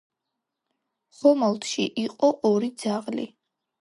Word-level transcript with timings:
ხომალდში 1.19 1.85
იყო 2.05 2.31
ორი 2.51 2.71
ძაღლი. 2.85 3.29